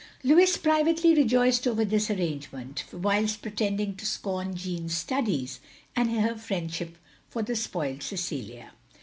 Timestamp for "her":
6.19-6.35